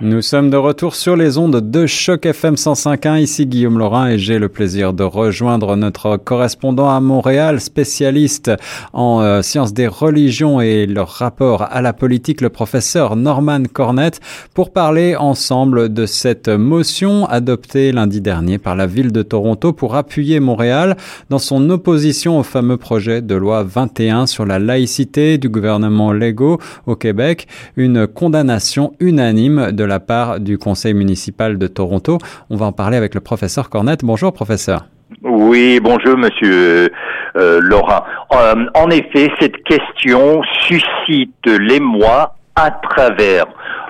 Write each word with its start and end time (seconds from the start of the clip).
Nous 0.00 0.22
sommes 0.22 0.48
de 0.48 0.56
retour 0.56 0.94
sur 0.94 1.16
les 1.16 1.38
ondes 1.38 1.72
de 1.72 1.86
Choc 1.86 2.24
FM 2.24 2.54
105.1. 2.54 3.20
Ici 3.20 3.46
Guillaume 3.46 3.80
Laurin 3.80 4.10
et 4.10 4.16
j'ai 4.16 4.38
le 4.38 4.48
plaisir 4.48 4.92
de 4.92 5.02
rejoindre 5.02 5.74
notre 5.74 6.16
correspondant 6.16 6.88
à 6.88 7.00
Montréal, 7.00 7.60
spécialiste 7.60 8.52
en 8.92 9.22
euh, 9.22 9.42
sciences 9.42 9.74
des 9.74 9.88
religions 9.88 10.60
et 10.60 10.86
leur 10.86 11.08
rapport 11.08 11.62
à 11.62 11.82
la 11.82 11.92
politique, 11.92 12.42
le 12.42 12.48
professeur 12.48 13.16
Norman 13.16 13.64
Cornette, 13.72 14.20
pour 14.54 14.72
parler 14.72 15.16
ensemble 15.16 15.92
de 15.92 16.06
cette 16.06 16.46
motion 16.46 17.26
adoptée 17.26 17.90
lundi 17.90 18.20
dernier 18.20 18.58
par 18.58 18.76
la 18.76 18.86
ville 18.86 19.10
de 19.10 19.22
Toronto 19.22 19.72
pour 19.72 19.96
appuyer 19.96 20.38
Montréal 20.38 20.96
dans 21.28 21.40
son 21.40 21.70
opposition 21.70 22.38
au 22.38 22.44
fameux 22.44 22.76
projet 22.76 23.20
de 23.20 23.34
loi 23.34 23.64
21 23.64 24.26
sur 24.28 24.46
la 24.46 24.60
laïcité 24.60 25.38
du 25.38 25.48
gouvernement 25.48 26.12
Lego 26.12 26.60
au 26.86 26.94
Québec, 26.94 27.48
une 27.76 28.06
condamnation 28.06 28.92
unanime 29.00 29.72
de 29.72 29.87
la 29.88 30.00
part 30.00 30.38
du 30.38 30.58
conseil 30.58 30.94
municipal 30.94 31.58
de 31.58 31.66
Toronto. 31.66 32.18
On 32.50 32.56
va 32.56 32.66
en 32.66 32.72
parler 32.72 32.96
avec 32.96 33.14
le 33.14 33.20
professeur 33.20 33.70
Cornette. 33.70 34.04
Bonjour, 34.04 34.32
professeur. 34.32 34.86
Oui, 35.22 35.80
bonjour, 35.82 36.16
monsieur 36.16 36.90
euh, 37.36 37.60
Laurent. 37.62 38.04
Euh, 38.34 38.66
en 38.74 38.90
effet, 38.90 39.30
cette 39.40 39.62
question 39.64 40.42
suscite 40.66 41.46
l'émoi 41.46 42.36
à 42.54 42.70
travers 42.70 43.46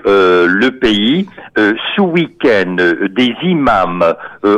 euh, 0.07 0.47
le 0.49 0.71
pays. 0.79 1.29
ce 1.57 2.01
week-end, 2.01 2.77
des 2.77 3.35
imams 3.43 4.15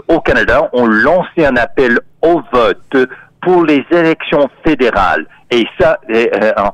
au 0.09 0.21
Canada 0.21 0.69
ont 0.75 0.87
lancé 0.87 1.47
un 1.47 1.57
appel 1.57 1.99
au 2.21 2.43
vote 2.53 3.09
pour 3.41 3.65
les 3.65 3.83
élections 3.91 4.51
fédérales. 4.67 5.27
Et 5.51 5.67
ça, 5.81 5.99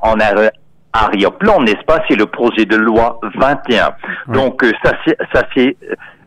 en, 0.01 0.19
arrière-plan, 1.05 1.61
n'est-ce 1.61 1.83
pas 1.85 2.03
C'est 2.07 2.15
le 2.15 2.25
projet 2.25 2.65
de 2.65 2.75
loi 2.75 3.19
21. 3.35 3.91
Donc 4.33 4.63
euh, 4.63 4.71
ça 4.83 4.93
ça 5.33 5.43
c'est 5.55 5.77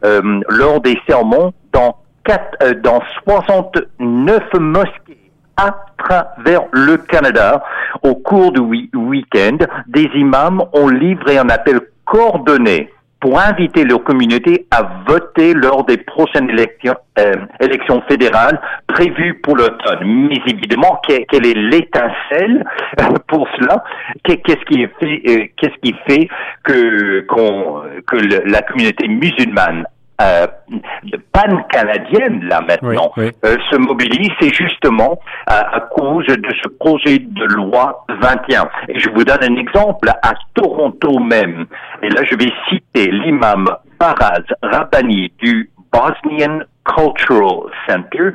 euh, 0.04 0.40
lors 0.48 0.80
des 0.80 0.98
sermons 1.08 1.52
dans 1.72 1.96
quatre, 2.24 2.56
euh, 2.62 2.74
dans 2.74 3.00
69 3.24 4.42
mosquées 4.54 5.30
à 5.56 5.76
travers 5.98 6.62
le 6.72 6.96
Canada 6.96 7.62
au 8.02 8.14
cours 8.14 8.52
du 8.52 8.60
week-end, 8.94 9.58
des 9.86 10.08
imams 10.14 10.62
ont 10.72 10.88
livré 10.88 11.36
un 11.38 11.50
appel 11.50 11.80
coordonné 12.06 12.90
pour 13.20 13.38
inviter 13.38 13.84
leur 13.84 14.02
communauté 14.02 14.66
à 14.70 15.04
voter 15.06 15.52
lors 15.52 15.84
des 15.84 15.98
prochaines 15.98 16.48
élections, 16.50 16.94
euh, 17.18 17.34
élections 17.60 18.02
fédérales 18.08 18.60
prévues 18.86 19.40
pour 19.42 19.56
l'automne. 19.56 20.00
Mais 20.02 20.38
évidemment, 20.46 21.00
quelle 21.06 21.46
est 21.46 21.54
l'étincelle 21.54 22.64
pour 23.28 23.46
cela? 23.58 23.84
Qu'est-ce 24.24 24.64
qui 24.64 24.86
fait, 24.98 25.22
euh, 25.28 25.46
qu'est-ce 25.56 25.78
qui 25.82 25.94
fait 26.08 26.28
que, 26.64 27.20
que 28.06 28.50
la 28.50 28.62
communauté 28.62 29.06
musulmane 29.06 29.84
euh, 30.20 30.46
pan-canadienne 31.32 32.44
là 32.44 32.60
maintenant 32.60 33.12
euh, 33.18 33.30
se 33.70 33.76
mobilise, 33.76 34.30
c'est 34.40 34.52
justement 34.54 35.18
à, 35.46 35.80
cause 35.92 36.26
de 36.26 36.52
ce 36.62 36.68
projet 36.68 37.18
de 37.18 37.44
loi 37.44 38.04
21. 38.20 38.68
Et 38.88 38.98
je 38.98 39.08
vous 39.10 39.24
donne 39.24 39.42
un 39.42 39.56
exemple 39.56 40.08
à 40.08 40.32
Toronto 40.54 41.18
même. 41.18 41.66
Et 42.02 42.08
là, 42.10 42.22
je 42.24 42.36
vais 42.36 42.52
citer 42.68 43.10
l'imam 43.10 43.66
Faraz 44.00 44.44
Rabbani 44.62 45.32
du 45.38 45.70
Bosnian 45.92 46.60
Cultural 46.84 47.70
Center 47.88 48.30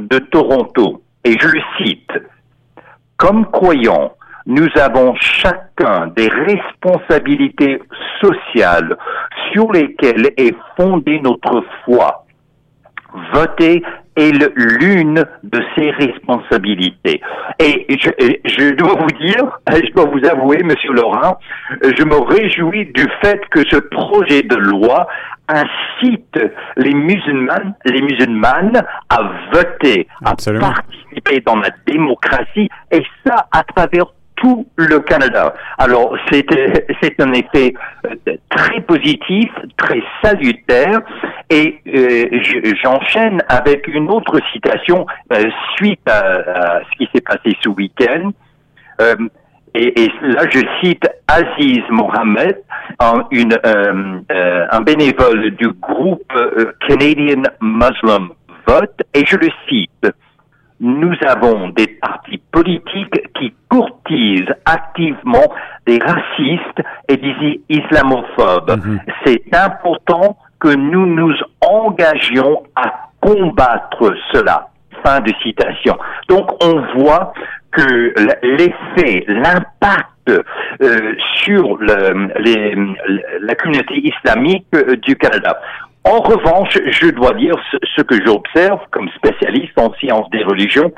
de 0.00 0.18
Toronto. 0.18 1.02
Et 1.24 1.36
je 1.38 1.48
le 1.48 1.60
cite. 1.78 2.12
Comme 3.16 3.46
croyants, 3.50 4.15
nous 4.46 4.68
avons 4.76 5.14
chacun 5.16 6.06
des 6.16 6.28
responsabilités 6.28 7.82
sociales 8.20 8.96
sur 9.52 9.70
lesquelles 9.72 10.30
est 10.36 10.54
fondée 10.76 11.20
notre 11.20 11.64
foi. 11.84 12.24
Voter 13.32 13.82
est 14.16 14.32
l'une 14.56 15.24
de 15.42 15.60
ces 15.74 15.90
responsabilités. 15.90 17.20
Et 17.58 17.86
je, 17.90 18.10
je, 18.44 18.74
dois 18.74 18.94
vous 18.94 19.18
dire, 19.20 19.58
je 19.70 19.92
dois 19.92 20.06
vous 20.06 20.24
avouer, 20.26 20.62
Monsieur 20.62 20.92
Laurent, 20.92 21.38
je 21.82 22.04
me 22.04 22.16
réjouis 22.16 22.86
du 22.94 23.06
fait 23.22 23.40
que 23.50 23.60
ce 23.68 23.76
projet 23.76 24.42
de 24.42 24.56
loi 24.56 25.06
incite 25.48 26.38
les 26.76 26.94
musulmans, 26.94 27.74
les 27.84 28.02
musulmanes 28.02 28.82
à 29.08 29.30
voter, 29.52 30.06
à 30.24 30.34
participer 30.34 31.40
dans 31.44 31.56
la 31.56 31.70
démocratie, 31.86 32.68
et 32.90 33.02
ça 33.24 33.46
à 33.52 33.62
travers 33.62 34.06
tout 34.36 34.66
le 34.76 35.00
Canada. 35.00 35.54
Alors 35.78 36.16
c'est 36.30 36.46
c'est 37.02 37.20
un 37.20 37.32
effet 37.32 37.74
euh, 38.06 38.36
très 38.50 38.80
positif, 38.82 39.50
très 39.76 40.02
salutaire, 40.22 41.00
et 41.50 41.80
euh, 41.94 42.26
j'enchaîne 42.82 43.42
avec 43.48 43.88
une 43.88 44.10
autre 44.10 44.38
citation 44.52 45.06
euh, 45.32 45.44
suite 45.76 46.08
à, 46.08 46.80
ce 46.90 46.96
qui 46.98 47.08
s'est 47.14 47.20
passé 47.20 47.56
ce 47.62 47.68
week-end. 47.68 48.30
Et, 49.78 50.10
là, 50.22 50.44
je 50.50 50.60
cite 50.80 51.06
Aziz 51.28 51.82
Mohamed, 51.90 52.62
un, 52.98 53.26
une, 53.30 53.58
un 53.62 54.80
bénévole 54.80 55.50
du 55.50 55.68
groupe 55.68 56.32
Canadian 56.88 57.42
Muslim 57.60 58.30
Vote, 58.66 59.02
et 59.12 59.26
je 59.26 59.36
le 59.36 59.48
cite 59.68 60.06
nous 60.80 61.14
avons 61.26 61.68
des 61.70 61.86
partis 61.86 62.40
politiques 62.52 63.32
qui 63.38 63.54
courtisent 63.68 64.54
activement 64.64 65.52
des 65.86 65.98
racistes 65.98 66.82
et 67.08 67.16
des 67.16 67.60
islamophobes. 67.68 68.76
Mhm. 68.84 69.00
C'est 69.24 69.42
important 69.54 70.36
que 70.60 70.74
nous 70.74 71.06
nous 71.06 71.34
engagions 71.60 72.62
à 72.74 73.10
combattre 73.20 74.14
cela. 74.32 74.68
Fin 75.04 75.20
de 75.20 75.32
citation. 75.42 75.96
Donc 76.28 76.50
on 76.62 76.80
voit 76.98 77.32
que 77.70 78.14
l'effet, 78.42 79.24
l'impact 79.28 80.08
euh, 80.28 81.14
sur 81.42 81.76
le, 81.78 82.40
les, 82.40 82.74
la 83.40 83.54
communauté 83.54 83.94
islamique 84.02 84.66
euh, 84.74 84.96
du 84.96 85.14
Canada. 85.16 85.56
En 86.06 86.20
revanche, 86.20 86.78
je 86.86 87.10
dois 87.10 87.34
dire 87.34 87.56
ce, 87.96 88.02
que 88.02 88.14
j'observe 88.24 88.78
comme 88.92 89.08
spécialiste 89.16 89.76
en 89.76 89.92
sciences 89.94 90.30
des 90.30 90.44
religions, 90.44 90.92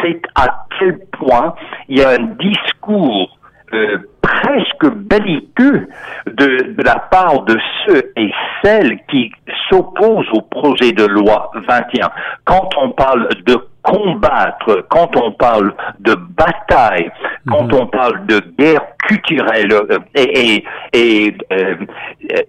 c'est 0.00 0.22
à 0.34 0.64
quel 0.78 0.98
point 1.12 1.54
il 1.88 1.98
y 1.98 2.02
a 2.02 2.12
un 2.12 2.34
discours 2.40 3.38
euh, 3.74 3.98
presque 4.22 4.86
belliqueux 4.94 5.86
de, 6.26 6.72
de, 6.76 6.82
la 6.82 6.98
part 6.98 7.42
de 7.42 7.58
ceux 7.84 8.10
et 8.16 8.30
celles 8.62 8.98
qui 9.10 9.30
s'opposent 9.68 10.30
au 10.32 10.40
projet 10.40 10.92
de 10.92 11.04
loi 11.04 11.50
21. 11.54 12.10
Quand 12.46 12.70
on 12.80 12.90
parle 12.92 13.28
de 13.44 13.58
combattre, 13.84 14.86
quand 14.88 15.16
on 15.16 15.32
parle 15.32 15.72
de 16.00 16.14
bataille, 16.14 17.10
quand 17.48 17.64
mhm. 17.64 17.74
on 17.74 17.86
parle 17.86 18.26
de 18.26 18.40
guerre 18.58 18.82
culturelle, 19.06 19.72
euh, 19.72 19.98
et, 20.14 20.64
et, 20.92 21.36
euh, 21.52 21.74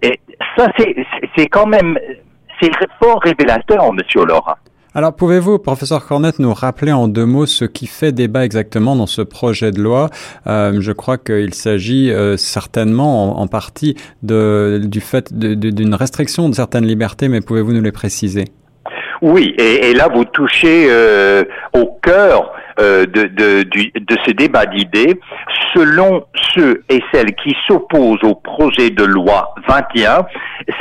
et, 0.02 0.18
ça 0.56 0.68
c'est 1.36 1.46
quand 1.46 1.66
même, 1.66 1.98
c'est 2.60 2.72
fort 3.00 3.20
révélateur, 3.22 3.92
Monsieur 3.92 4.24
Laurent. 4.24 4.56
Alors, 4.96 5.14
pouvez-vous, 5.14 5.58
professeur 5.58 6.06
Cornette, 6.06 6.38
nous 6.38 6.54
rappeler 6.54 6.90
en 6.90 7.06
deux 7.06 7.26
mots 7.26 7.44
ce 7.44 7.66
qui 7.66 7.86
fait 7.86 8.12
débat 8.12 8.46
exactement 8.46 8.96
dans 8.96 9.06
ce 9.06 9.20
projet 9.20 9.70
de 9.70 9.82
loi? 9.82 10.08
Euh, 10.46 10.80
Je 10.80 10.90
crois 10.92 11.18
qu'il 11.18 11.52
s'agit 11.52 12.10
euh, 12.10 12.38
certainement 12.38 13.38
en, 13.38 13.46
partie 13.46 13.94
de, 14.22 14.80
du 14.82 15.02
fait 15.02 15.34
d'une 15.34 15.94
restriction 15.94 16.48
de 16.48 16.54
certaines 16.54 16.86
libertés, 16.86 17.28
mais 17.28 17.42
pouvez-vous 17.42 17.74
nous 17.74 17.82
les 17.82 17.92
préciser? 17.92 18.46
Oui, 19.22 19.54
et, 19.58 19.94
là 19.94 20.08
vous 20.12 20.24
touchez 20.24 20.86
euh, 20.90 21.44
au 21.72 21.98
cœur 22.02 22.52
de, 22.78 23.04
de, 23.06 23.62
de, 23.62 24.16
ce 24.26 24.32
débat 24.32 24.66
d'idées. 24.66 25.18
Selon 25.72 26.26
ceux 26.54 26.84
et 26.90 27.02
celles 27.12 27.34
qui 27.36 27.56
s'opposent 27.66 28.22
au 28.22 28.34
projet 28.34 28.90
de 28.90 29.04
loi 29.04 29.54
21, 29.66 30.26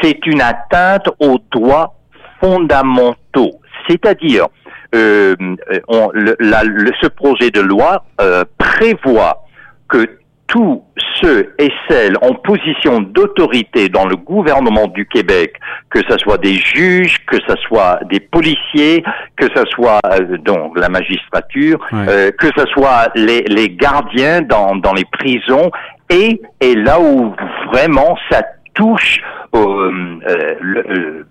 c'est 0.01 0.25
une 0.25 0.41
atteinte 0.41 1.07
aux 1.19 1.39
droits 1.51 1.95
fondamentaux 2.41 3.61
c'est-à-dire, 3.87 4.47
euh, 4.93 5.35
ce 5.81 7.07
projet 7.07 7.51
de 7.51 7.61
loi 7.61 8.05
euh, 8.21 8.43
prévoit 8.57 9.45
que 9.87 10.19
tous 10.47 10.83
ceux 11.21 11.55
et 11.59 11.71
celles 11.89 12.17
en 12.21 12.33
position 12.35 12.99
d'autorité 12.99 13.89
dans 13.89 14.05
le 14.05 14.15
gouvernement 14.15 14.87
du 14.87 15.07
Québec, 15.07 15.55
que 15.89 15.99
ce 16.09 16.17
soit 16.17 16.37
des 16.37 16.55
juges, 16.55 17.17
que 17.25 17.37
ce 17.47 17.55
soit 17.67 17.99
des 18.09 18.19
policiers, 18.19 19.03
que 19.37 19.47
ce 19.55 19.63
soit 19.71 19.99
euh, 20.05 20.37
donc 20.37 20.77
la 20.77 20.89
magistrature, 20.89 21.79
euh, 21.93 22.31
que 22.31 22.47
ce 22.57 22.65
soit 22.67 23.09
les, 23.15 23.41
les 23.43 23.69
gardiens 23.69 24.41
dans, 24.41 24.75
dans 24.75 24.93
les 24.93 25.05
prisons, 25.05 25.71
et, 26.09 26.41
et 26.61 26.75
là 26.75 26.99
où 26.99 27.33
vraiment 27.71 28.17
ça 28.29 28.43
touche, 28.75 29.21
euh, 29.55 30.19
euh, 30.27 31.23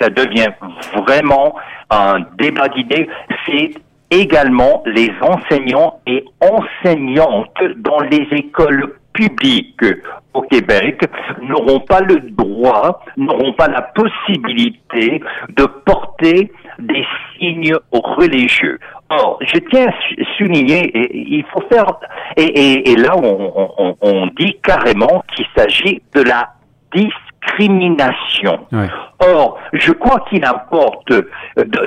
ça 0.00 0.08
devient 0.08 0.48
vraiment 0.96 1.54
un 1.90 2.20
débat 2.38 2.68
d'idées, 2.68 3.08
c'est 3.46 3.72
également 4.10 4.82
les 4.86 5.10
enseignants 5.20 6.00
et 6.06 6.24
enseignantes 6.40 7.60
dans 7.76 8.00
les 8.00 8.26
écoles 8.32 8.94
publiques 9.12 9.84
au 10.32 10.42
Québec 10.42 11.02
n'auront 11.42 11.80
pas 11.80 12.00
le 12.00 12.16
droit, 12.30 13.04
n'auront 13.16 13.52
pas 13.54 13.68
la 13.68 13.82
possibilité 13.82 15.20
de 15.56 15.64
porter 15.84 16.52
des 16.78 17.04
signes 17.36 17.74
religieux. 17.92 18.78
Or, 19.10 19.38
je 19.40 19.58
tiens 19.70 19.88
à 19.88 20.24
souligner, 20.36 20.92
il 21.12 21.44
faut 21.52 21.62
faire, 21.70 21.86
et, 22.36 22.94
là 22.96 23.16
on, 23.16 24.26
dit 24.38 24.56
carrément 24.62 25.24
qu'il 25.34 25.46
s'agit 25.56 26.00
de 26.14 26.22
la 26.22 26.50
discrimination. 27.48 28.66
Or, 29.20 29.58
je 29.72 29.92
crois 29.92 30.24
qu'il 30.28 30.44
importe 30.44 31.12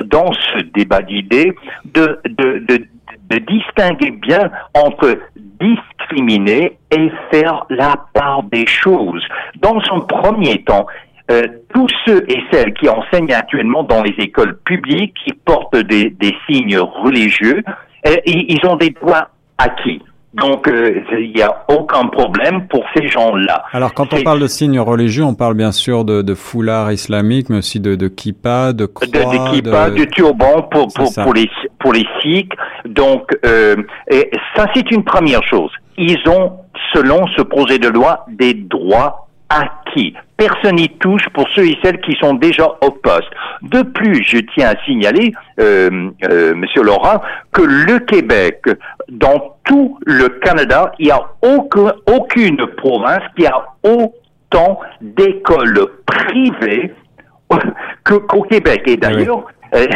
dans 0.06 0.32
ce 0.32 0.62
débat 0.74 1.02
d'idées 1.02 1.52
de, 1.84 2.20
de, 2.24 2.58
de, 2.68 2.86
de 3.30 3.38
distinguer 3.38 4.10
bien 4.10 4.50
entre 4.74 5.18
discriminer 5.60 6.78
et 6.90 7.10
faire 7.30 7.64
la 7.70 7.94
part 8.14 8.42
des 8.44 8.66
choses. 8.66 9.24
Dans 9.60 9.78
un 9.92 10.00
premier 10.00 10.62
temps, 10.64 10.86
euh, 11.30 11.46
tous 11.72 11.86
ceux 12.04 12.24
et 12.28 12.42
celles 12.50 12.74
qui 12.74 12.88
enseignent 12.88 13.32
actuellement 13.32 13.84
dans 13.84 14.02
les 14.02 14.14
écoles 14.18 14.58
publiques, 14.64 15.14
qui 15.24 15.32
portent 15.32 15.76
des, 15.76 16.10
des 16.10 16.36
signes 16.46 16.78
religieux, 16.78 17.62
euh, 18.06 18.16
ils 18.26 18.60
ont 18.66 18.76
des 18.76 18.90
droits 18.90 19.28
acquis. 19.56 20.02
Donc, 20.34 20.66
euh, 20.66 21.02
il 21.18 21.32
n'y 21.34 21.42
a 21.42 21.64
aucun 21.68 22.06
problème 22.06 22.66
pour 22.68 22.84
ces 22.96 23.06
gens-là. 23.06 23.64
Alors, 23.72 23.92
quand 23.92 24.14
on 24.14 24.22
parle 24.22 24.40
de 24.40 24.46
signes 24.46 24.80
religieux, 24.80 25.24
on 25.24 25.34
parle 25.34 25.54
bien 25.54 25.72
sûr 25.72 26.04
de, 26.06 26.22
de 26.22 26.34
foulard 26.34 26.90
islamique, 26.90 27.50
mais 27.50 27.58
aussi 27.58 27.80
de, 27.80 27.96
de 27.96 28.08
kippa, 28.08 28.72
de 28.72 28.86
croix. 28.86 29.06
De, 29.06 29.12
de 29.12 29.50
kippa, 29.54 29.90
de, 29.90 30.04
turban 30.04 30.62
pour, 30.70 30.88
pour, 30.94 31.12
pour, 31.12 31.34
les, 31.34 31.50
pour 31.78 31.92
les 31.92 32.06
sikhs. 32.22 32.52
Donc, 32.86 33.30
euh, 33.44 33.76
et 34.10 34.30
ça, 34.56 34.66
c'est 34.74 34.90
une 34.90 35.04
première 35.04 35.42
chose. 35.44 35.70
Ils 35.98 36.26
ont, 36.26 36.52
selon 36.94 37.26
ce 37.36 37.42
projet 37.42 37.78
de 37.78 37.88
loi, 37.88 38.24
des 38.30 38.54
droits 38.54 39.28
acquis. 39.52 40.14
Personne 40.36 40.76
n'y 40.76 40.88
touche 40.88 41.28
pour 41.34 41.48
ceux 41.50 41.66
et 41.66 41.78
celles 41.84 42.00
qui 42.00 42.16
sont 42.20 42.34
déjà 42.34 42.66
au 42.80 42.90
poste. 42.90 43.30
De 43.62 43.82
plus, 43.82 44.24
je 44.24 44.38
tiens 44.54 44.70
à 44.70 44.84
signaler, 44.84 45.32
euh, 45.60 46.10
euh, 46.24 46.54
Monsieur 46.54 46.82
Laurent, 46.82 47.20
que 47.52 47.62
le 47.62 48.00
Québec, 48.00 48.62
dans 49.08 49.56
tout 49.64 49.98
le 50.06 50.28
Canada, 50.40 50.92
il 50.98 51.06
n'y 51.06 51.12
a 51.12 51.20
aucun, 51.42 51.92
aucune 52.06 52.66
province 52.76 53.22
qui 53.36 53.46
a 53.46 53.66
autant 53.84 54.80
d'écoles 55.00 55.86
privées 56.06 56.92
qu'au 58.04 58.42
Québec. 58.42 58.82
Et 58.86 58.96
d'ailleurs, 58.96 59.44
euh, 59.74 59.86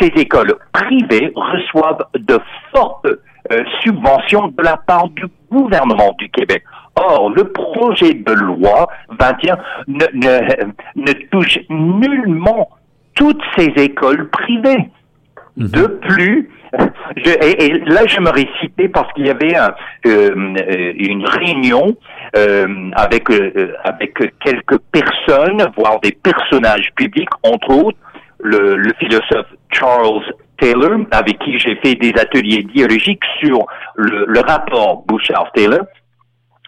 ces 0.00 0.12
écoles 0.16 0.54
privées 0.72 1.32
reçoivent 1.34 2.06
de 2.14 2.38
fortes 2.74 3.06
subventions 3.82 4.48
de 4.48 4.62
la 4.62 4.76
part 4.76 5.08
du 5.08 5.24
gouvernement 5.50 6.14
du 6.18 6.30
Québec. 6.30 6.62
Or, 7.02 7.30
le 7.30 7.44
projet 7.44 8.14
de 8.14 8.32
loi 8.32 8.88
21 9.18 9.58
ne, 9.88 10.04
ne, 10.12 10.66
ne 10.96 11.12
touche 11.30 11.58
nullement 11.70 12.68
toutes 13.14 13.42
ces 13.56 13.72
écoles 13.76 14.28
privées. 14.28 14.90
Mhm. 15.56 15.68
De 15.68 15.86
plus, 15.86 16.50
je, 17.16 17.30
et, 17.42 17.78
là 17.86 18.06
je 18.06 18.20
me 18.20 18.30
cité 18.60 18.88
parce 18.88 19.12
qu'il 19.14 19.26
y 19.26 19.30
avait 19.30 19.56
un, 19.56 19.74
euh, 20.06 20.92
une 20.96 21.26
réunion 21.26 21.96
euh, 22.36 22.90
avec 22.94 23.28
euh, 23.30 23.74
avec 23.84 24.14
quelques 24.44 24.78
personnes, 24.92 25.66
voire 25.76 25.98
des 26.00 26.12
personnages 26.12 26.90
publics, 26.94 27.30
entre 27.42 27.70
autres 27.70 27.98
le, 28.42 28.76
le 28.76 28.92
philosophe 28.98 29.48
Charles 29.72 30.22
Taylor, 30.58 31.00
avec 31.10 31.38
qui 31.40 31.58
j'ai 31.58 31.76
fait 31.76 31.94
des 31.94 32.12
ateliers 32.18 32.62
dialogiques 32.62 33.24
sur 33.40 33.66
le, 33.96 34.26
le 34.26 34.40
rapport 34.40 35.04
Bouchard-Taylor. 35.06 35.80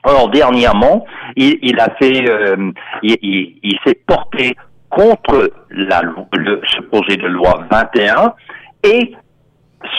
Or, 0.04 0.30
dernièrement, 0.30 1.04
il, 1.36 1.58
il 1.62 1.78
a 1.78 1.88
fait, 2.00 2.28
euh, 2.28 2.72
il, 3.02 3.56
il, 3.62 3.78
s'est 3.86 3.98
porté 4.06 4.56
contre 4.90 5.50
la, 5.70 6.02
le, 6.02 6.60
ce 6.74 6.80
projet 6.82 7.16
de 7.16 7.26
loi 7.28 7.64
21 7.70 8.34
et 8.82 9.14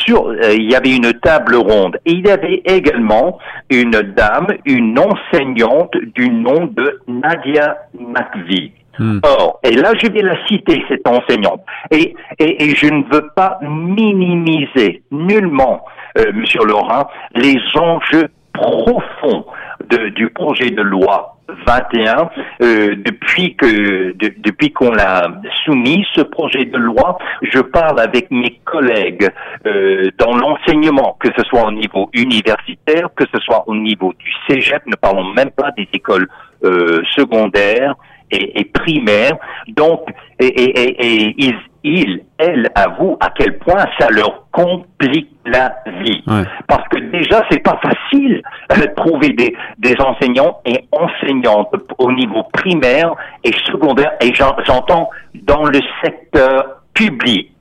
sur, 0.05 0.27
euh, 0.27 0.53
il 0.53 0.71
y 0.71 0.75
avait 0.75 0.95
une 0.95 1.13
table 1.13 1.55
ronde. 1.55 1.97
Et 2.05 2.11
il 2.11 2.27
y 2.27 2.31
avait 2.31 2.61
également 2.65 3.39
une 3.69 3.91
dame, 3.91 4.47
une 4.65 4.97
enseignante 4.99 5.95
du 6.15 6.29
nom 6.29 6.65
de 6.65 6.99
Nadia 7.07 7.77
McVie. 7.97 8.71
Hmm. 8.99 9.19
Or, 9.23 9.59
et 9.63 9.71
là, 9.71 9.91
je 10.01 10.11
vais 10.11 10.21
la 10.21 10.35
citer, 10.47 10.83
cette 10.87 11.07
enseignante. 11.07 11.61
Et, 11.91 12.13
et, 12.39 12.63
et 12.63 12.75
je 12.75 12.87
ne 12.87 13.03
veux 13.11 13.29
pas 13.35 13.57
minimiser 13.61 15.01
nullement, 15.11 15.83
euh, 16.17 16.31
Monsieur 16.33 16.63
Laurent, 16.63 17.07
les 17.35 17.57
enjeux 17.75 18.27
profonds 18.53 19.45
de, 19.89 20.09
du 20.09 20.29
projet 20.29 20.69
de 20.69 20.81
loi 20.81 21.37
21 21.67 22.29
euh, 22.61 22.95
depuis 22.97 23.55
que 23.55 24.13
depuis 24.17 24.71
qu'on 24.71 24.91
l'a 24.91 25.27
soumis 25.65 26.05
ce 26.13 26.21
projet 26.21 26.65
de 26.65 26.77
loi 26.77 27.17
je 27.41 27.59
parle 27.59 27.99
avec 27.99 28.31
mes 28.31 28.59
collègues 28.63 29.29
euh, 29.65 30.09
dans 30.17 30.35
l'enseignement 30.35 31.17
que 31.19 31.29
ce 31.37 31.43
soit 31.43 31.65
au 31.65 31.71
niveau 31.71 32.09
universitaire 32.13 33.09
que 33.15 33.25
ce 33.33 33.39
soit 33.41 33.63
au 33.67 33.75
niveau 33.75 34.13
du 34.17 34.31
cégep 34.47 34.85
ne 34.85 34.95
parlons 34.95 35.33
même 35.33 35.51
pas 35.51 35.71
des 35.71 35.87
écoles 35.93 36.27
euh, 36.63 37.01
secondaires 37.15 37.95
et, 38.33 38.59
et 38.59 38.65
primaires 38.65 39.37
donc 39.67 40.01
et, 40.39 41.35
ils 41.37 41.55
ils, 41.83 42.21
elles 42.37 42.69
avouent 42.75 43.17
à 43.19 43.29
quel 43.31 43.57
point 43.59 43.85
ça 43.99 44.09
leur 44.09 44.45
complique 44.51 45.29
la 45.45 45.75
vie. 46.01 46.23
Parce 46.67 46.87
que 46.87 46.99
déjà, 47.11 47.43
c'est 47.49 47.61
pas 47.61 47.79
facile 47.81 48.41
de 48.69 48.85
trouver 48.95 49.29
des, 49.29 49.55
des 49.79 49.95
enseignants 49.99 50.59
et 50.65 50.87
enseignantes 50.91 51.75
au 51.97 52.11
niveau 52.11 52.43
primaire 52.53 53.13
et 53.43 53.51
secondaire, 53.65 54.13
et 54.21 54.33
j'entends 54.33 55.09
dans 55.33 55.65
le 55.65 55.79
secteur 56.03 56.83
public, 56.93 57.51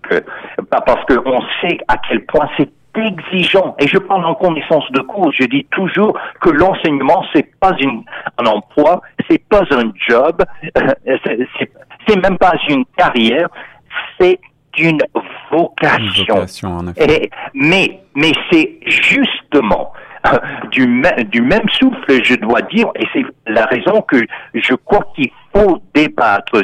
parce 0.70 1.04
qu'on 1.06 1.40
sait 1.60 1.78
à 1.88 1.96
quel 2.08 2.24
point 2.26 2.48
c'est 2.56 2.70
exigeant. 2.94 3.74
Et 3.78 3.86
je 3.86 3.98
parle 3.98 4.24
en 4.24 4.34
connaissance 4.34 4.84
de 4.92 5.00
cause. 5.00 5.34
Je 5.38 5.46
dis 5.46 5.66
toujours 5.70 6.16
que 6.40 6.50
l'enseignement, 6.50 7.24
c'est 7.32 7.48
pas 7.58 7.72
une, 7.80 8.02
un 8.38 8.46
emploi, 8.46 9.00
c'est 9.32 9.48
pas 9.48 9.62
un 9.70 9.92
job, 10.08 10.42
c'est 12.06 12.16
même 12.16 12.38
pas 12.38 12.52
une 12.68 12.84
carrière, 12.96 13.48
c'est 14.20 14.38
une 14.78 15.00
vocation. 15.50 16.36
mais 17.54 18.00
mais 18.14 18.32
c'est 18.50 18.78
justement 18.86 19.92
euh, 20.26 20.38
du, 20.70 20.86
du 21.30 21.40
même 21.40 21.68
souffle, 21.80 22.22
je 22.22 22.34
dois 22.34 22.62
dire, 22.62 22.88
et 22.96 23.06
c'est 23.12 23.24
la 23.46 23.64
raison 23.66 24.02
que 24.02 24.18
je 24.54 24.74
crois 24.74 25.04
qu'il 25.14 25.30
faut 25.54 25.82
débattre 25.94 26.62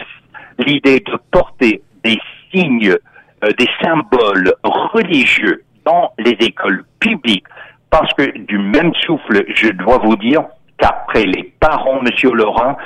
l'idée 0.59 1.00
de 1.00 1.19
porter 1.31 1.82
des 2.05 2.19
signes, 2.53 2.96
euh, 3.44 3.51
des 3.58 3.69
symboles 3.82 4.55
religieux 4.63 5.65
dans 5.84 6.13
les 6.19 6.37
écoles 6.41 6.84
publiques, 7.01 7.46
parce 7.91 8.13
que 8.15 8.39
du 8.39 8.58
même 8.58 8.93
souffle, 9.06 9.44
je 9.55 9.69
dois 9.70 9.98
vous 9.98 10.17
dire 10.17 10.44
qu'après 10.79 11.25
les 11.25 11.53
parents, 11.61 12.01
Monsieur 12.03 12.32
Laurent, 12.32 12.77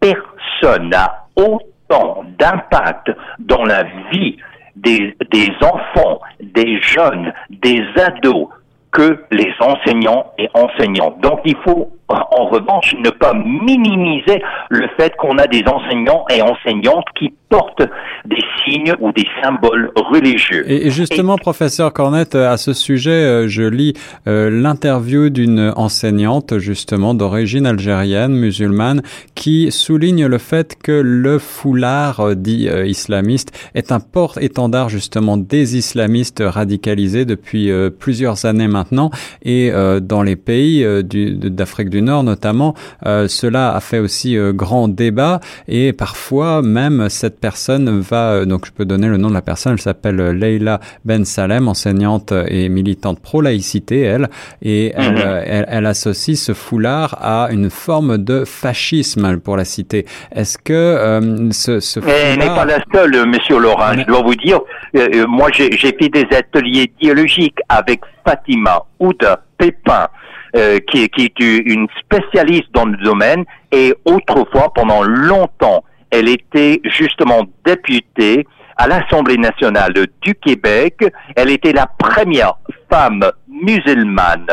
personne 0.00 0.90
n'a 0.90 1.26
autant 1.36 2.24
d'impact 2.38 3.12
dans 3.38 3.64
la 3.64 3.84
vie 4.10 4.36
des, 4.76 5.16
des 5.30 5.48
enfants, 5.62 6.20
des 6.40 6.80
jeunes, 6.80 7.32
des 7.50 7.82
ados 7.96 8.48
que 8.90 9.24
les 9.30 9.52
enseignants 9.60 10.32
et 10.38 10.48
enseignantes. 10.54 11.20
Donc 11.20 11.40
il 11.44 11.56
faut 11.64 11.90
en 12.08 12.46
revanche, 12.46 12.94
ne 13.02 13.10
pas 13.10 13.34
minimiser 13.34 14.42
le 14.70 14.88
fait 14.96 15.14
qu'on 15.16 15.38
a 15.38 15.46
des 15.46 15.64
enseignants 15.66 16.24
et 16.30 16.42
enseignantes 16.42 17.06
qui 17.18 17.32
portent 17.48 17.82
des 18.24 18.42
signes 18.64 18.94
ou 19.00 19.12
des 19.12 19.26
symboles 19.42 19.90
religieux. 19.94 20.64
Et 20.70 20.90
justement, 20.90 21.36
professeur 21.36 21.92
Cornette, 21.92 22.34
à 22.34 22.56
ce 22.56 22.72
sujet, 22.72 23.10
euh, 23.10 23.48
je 23.48 23.62
lis 23.62 23.92
euh, 24.26 24.48
l'interview 24.50 25.28
d'une 25.28 25.72
enseignante, 25.76 26.58
justement, 26.58 27.12
d'origine 27.12 27.66
algérienne, 27.66 28.32
musulmane, 28.32 29.02
qui 29.34 29.70
souligne 29.70 30.26
le 30.26 30.38
fait 30.38 30.78
que 30.82 30.92
le 30.92 31.38
foulard 31.38 32.20
euh, 32.20 32.34
dit 32.34 32.68
islamiste 32.86 33.52
est 33.74 33.92
un 33.92 34.00
porte-étendard, 34.00 34.88
justement, 34.88 35.36
des 35.36 35.76
islamistes 35.76 36.42
radicalisés 36.44 37.26
depuis 37.26 37.70
plusieurs 37.98 38.46
années 38.46 38.68
maintenant. 38.68 39.10
Et 39.42 39.70
dans 40.00 40.22
les 40.22 40.36
pays 40.36 40.84
d'Afrique 41.04 41.90
du 41.92 42.02
Nord 42.02 42.24
notamment, 42.24 42.74
euh, 43.06 43.28
cela 43.28 43.74
a 43.76 43.80
fait 43.80 43.98
aussi 43.98 44.36
euh, 44.36 44.52
grand 44.52 44.88
débat 44.88 45.40
et 45.68 45.92
parfois 45.92 46.62
même 46.62 47.08
cette 47.10 47.38
personne 47.38 48.00
va, 48.00 48.32
euh, 48.32 48.44
donc 48.46 48.66
je 48.66 48.72
peux 48.72 48.86
donner 48.86 49.08
le 49.08 49.18
nom 49.18 49.28
de 49.28 49.34
la 49.34 49.42
personne, 49.42 49.74
elle 49.74 49.80
s'appelle 49.80 50.16
Leila 50.16 50.80
Ben 51.04 51.24
Salem, 51.24 51.68
enseignante 51.68 52.32
et 52.48 52.68
militante 52.68 53.20
pro-laïcité, 53.20 54.00
elle, 54.00 54.30
et 54.62 54.92
elle, 54.96 55.12
mhm. 55.12 55.64
elle, 55.68 55.86
associe 55.86 56.38
ce 56.38 56.54
foulard 56.54 57.18
à 57.20 57.48
une 57.52 57.68
forme 57.68 58.18
de 58.18 58.44
fascisme, 58.44 59.38
pour 59.38 59.56
la 59.56 59.64
citer. 59.64 60.06
Est-ce 60.34 60.56
que 60.56 61.20
ce, 61.52 61.80
ce 61.80 62.00
foulard... 62.00 62.16
Elle 62.16 62.38
n'est 62.38 62.46
pas 62.46 62.64
la 62.64 62.78
seule, 62.92 63.26
monsieur 63.26 63.58
Laurent, 63.58 63.92
je 63.98 64.06
dois 64.06 64.22
vous 64.22 64.34
dire, 64.34 64.60
moi 65.28 65.50
j'ai 65.52 65.70
fait 65.76 66.08
des 66.08 66.26
ateliers 66.34 66.90
dialogiques 67.00 67.58
avec 67.68 68.00
Fatima, 68.24 68.82
Ouda, 68.98 69.42
Pépin, 69.58 70.08
qui, 70.54 71.08
qui 71.08 71.24
est 71.24 71.40
une 71.40 71.86
spécialiste 72.00 72.68
dans 72.72 72.84
le 72.84 72.96
domaine 72.98 73.44
et 73.70 73.94
autrefois, 74.04 74.72
pendant 74.74 75.02
longtemps, 75.02 75.82
elle 76.10 76.28
était 76.28 76.80
justement 76.84 77.44
députée 77.64 78.46
à 78.76 78.86
l'Assemblée 78.86 79.38
nationale 79.38 79.94
du 80.20 80.34
Québec. 80.34 81.04
Elle 81.36 81.50
était 81.50 81.72
la 81.72 81.86
première 81.86 82.54
femme 82.90 83.22
musulmane 83.48 84.46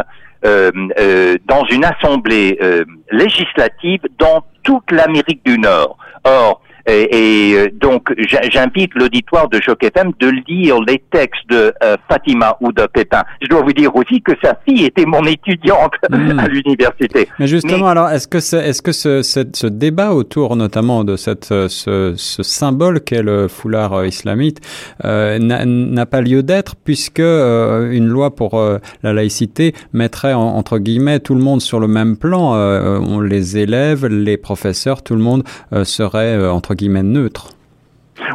euh, 0.46 0.72
euh, 1.00 1.36
dans 1.48 1.66
une 1.66 1.84
assemblée 1.84 2.58
euh, 2.62 2.86
législative 3.12 4.00
dans 4.18 4.46
toute 4.64 4.90
l'Amérique 4.92 5.44
du 5.46 5.60
Nord. 5.60 5.98
Or, 6.24 6.62
et, 6.88 7.54
euh, 7.56 7.68
donc, 7.74 8.14
j'invite 8.52 8.94
l'auditoire 8.96 9.50
de 9.50 9.60
Choc 9.62 9.84
FM 9.84 10.12
de 10.20 10.30
lire 10.48 10.80
les 10.82 11.04
textes 11.12 11.48
de 11.50 11.74
euh, 11.84 11.98
Fatima 12.10 12.58
ou 12.62 12.72
de 12.72 12.86
Pépin. 12.88 13.24
Je 13.42 13.48
dois 13.48 13.62
vous 13.62 13.74
dire 13.74 13.96
aussi 13.96 14.22
que 14.22 14.32
sa 14.44 14.58
fille 14.68 14.86
était 14.86 15.06
mon 15.06 15.24
étudiante 15.26 15.94
hmm. 16.10 16.40
à 16.40 16.48
l'université. 16.48 17.28
Mais 17.40 17.48
justement, 17.48 17.88
alors, 17.88 18.10
est-ce 18.10 18.28
que, 18.28 18.38
est-ce 18.38 18.82
que 18.82 18.92
ce, 18.92 19.22
ce, 19.22 19.68
débat 19.68 20.14
autour 20.14 20.56
notamment 20.56 21.04
de 21.04 21.16
cette, 21.16 21.52
euh, 21.52 21.68
ce, 21.70 22.14
ce 22.16 22.44
symbole 22.44 23.02
qu'est 23.02 23.22
le 23.22 23.48
foulard 23.48 24.06
islamite 24.06 24.60
n'a 25.04 26.06
pas 26.06 26.22
lieu 26.22 26.44
d'être 26.44 26.76
puisque 26.76 27.20
une 27.20 28.08
loi 28.08 28.36
pour 28.36 28.62
la 29.04 29.14
laïcité 29.14 29.74
mettrait 29.94 30.34
entre 30.34 30.80
guillemets 30.80 31.20
tout 31.20 31.36
le 31.36 31.42
monde 31.42 31.62
sur 31.62 31.80
le 31.80 31.88
même 31.88 32.18
plan. 32.18 32.54
on 32.54 33.22
les 33.22 33.58
élèves, 33.58 34.06
les 34.06 34.38
professeurs, 34.38 35.04
tout 35.04 35.16
le 35.16 35.22
monde 35.22 35.44
serait 35.84 36.48
entre 36.48 36.69
neutre. 36.76 37.50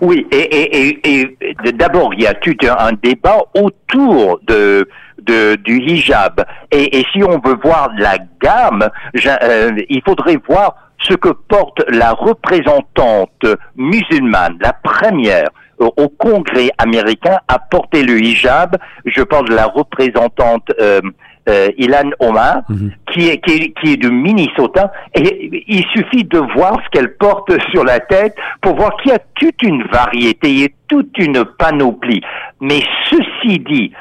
Oui, 0.01 0.27
et, 0.33 1.37
d'abord, 1.75 2.15
il 2.15 2.23
y 2.23 2.27
a 2.27 2.35
tout 2.35 2.57
un, 2.63 2.93
débat 3.03 3.39
autour 3.55 4.41
de, 4.47 4.89
de, 5.23 5.57
du 5.57 5.81
hijab. 5.81 6.45
Et, 6.71 7.05
si 7.13 7.23
on 7.23 7.39
veut 7.39 7.57
voir 7.63 7.91
la 7.99 8.17
gamme, 8.41 8.89
euh, 9.27 9.71
il 9.89 10.03
faudrait 10.03 10.39
voir 10.49 10.77
ce 11.01 11.15
que 11.15 11.29
porte 11.29 11.83
la 11.89 12.13
représentante 12.13 13.45
musulmane, 13.77 14.57
la 14.61 14.73
première 14.73 15.49
euh, 15.81 15.91
au 15.97 16.09
Congrès 16.09 16.71
américain 16.79 17.39
à 17.49 17.59
porter 17.59 18.05
le 18.05 18.21
hijab. 18.23 18.77
Je 19.05 19.23
parle 19.23 19.49
de 19.49 19.55
la 19.55 19.67
représentante 19.67 20.71
euh, 20.81 21.01
euh, 21.49 21.69
Ilan 21.77 22.11
Omar, 22.21 22.63
mhm. 22.69 22.93
qui, 23.13 23.29
est, 23.29 23.39
qui, 23.39 23.53
est, 23.55 23.81
qui 23.81 23.93
est 23.93 23.97
de 23.97 24.09
Minnesota, 24.09 24.93
et 25.15 25.65
il 25.69 25.85
suffit 25.93 26.25
de 26.25 26.39
voir 26.55 26.81
ce 26.85 26.91
qu'elle 26.91 27.17
porte 27.17 27.53
sur 27.71 27.85
la 27.85 28.01
tête 28.01 28.35
pour 28.61 28.77
voir 28.77 28.97
qu'il 28.99 29.13
y 29.13 29.15
a 29.15 29.19
toute 29.35 29.63
une 29.63 29.85
variété 29.85 30.65
et 30.65 30.75
toute 30.89 31.17
une 31.19 31.45
panoplie. 31.59 32.23
Mais 32.61 32.81
ceci 33.11 33.59
dit, 33.59 33.93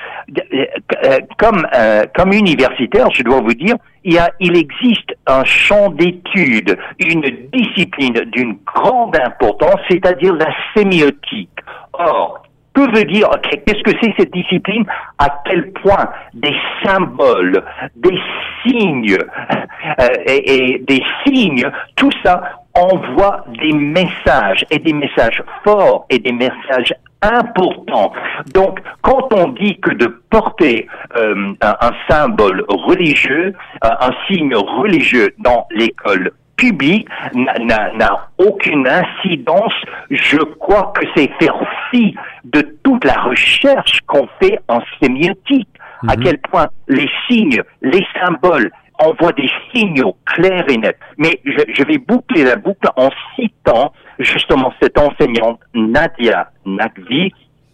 euh, 0.53 1.19
comme, 1.37 1.67
euh, 1.75 2.03
comme 2.15 2.31
universitaire, 2.31 3.07
je 3.13 3.23
dois 3.23 3.41
vous 3.41 3.53
dire, 3.53 3.75
il, 4.03 4.13
y 4.13 4.17
a, 4.17 4.31
il 4.39 4.55
existe 4.55 5.13
un 5.27 5.43
champ 5.43 5.89
d'études, 5.89 6.77
une 6.99 7.23
discipline 7.51 8.21
d'une 8.31 8.57
grande 8.65 9.17
importance, 9.17 9.79
c'est-à-dire 9.89 10.33
la 10.35 10.53
sémiotique. 10.75 11.49
Or, 11.93 12.43
que 12.73 12.95
veut 12.95 13.05
dire, 13.05 13.29
qu'est-ce 13.43 13.83
que 13.83 13.97
c'est 14.01 14.13
cette 14.17 14.33
discipline? 14.33 14.85
À 15.19 15.41
quel 15.45 15.71
point 15.73 16.09
des 16.33 16.55
symboles, 16.83 17.63
des 17.95 18.19
signes 18.63 19.17
euh, 19.99 20.07
et, 20.25 20.83
des 20.87 21.03
signes, 21.25 21.69
tout 21.95 22.11
ça 22.23 22.41
envoie 22.75 23.45
des 23.61 23.73
messages 23.73 24.65
et 24.71 24.79
des 24.79 24.93
messages 24.93 25.43
forts 25.63 26.05
et 26.09 26.17
des 26.17 26.31
messages 26.31 26.93
importants. 27.21 28.11
Donc, 28.53 28.79
quand 29.01 29.31
on 29.33 29.49
dit 29.49 29.79
que 29.79 29.91
de 29.91 30.07
porter 30.29 30.87
euh, 31.15 31.53
un, 31.61 31.91
symbole 32.09 32.65
religieux, 32.67 33.53
euh, 33.83 33.89
un 33.99 34.11
signe 34.27 34.55
religieux 34.55 35.33
dans 35.37 35.67
l'école 35.71 36.31
n'a 36.71 38.29
aucune 38.37 38.87
incidence. 38.87 39.73
Je 40.09 40.37
crois 40.37 40.93
que 40.95 41.05
c'est 41.15 41.29
faire 41.39 41.59
fi 41.89 42.15
de 42.43 42.61
toute 42.83 43.03
la 43.05 43.21
recherche 43.21 43.99
qu'on 44.07 44.27
fait 44.41 44.59
en 44.67 44.81
sémiotique. 45.01 45.69
À 46.07 46.17
mhm. 46.17 46.23
quel 46.23 46.37
point 46.39 46.67
les 46.89 47.09
signes, 47.27 47.61
les 47.81 48.05
symboles 48.19 48.69
envoient 48.99 49.31
des 49.33 49.49
signaux 49.73 50.15
clairs 50.25 50.65
et 50.69 50.77
nets. 50.77 50.97
Mais 51.17 51.39
je, 51.45 51.83
vais 51.83 51.97
boucler 51.97 52.43
la 52.43 52.55
boucle 52.55 52.87
en 52.95 53.09
citant 53.35 53.93
justement 54.19 54.73
cette 54.81 54.97
enseignante 54.97 55.59
Nadia 55.73 56.51
Nakvi 56.65 57.31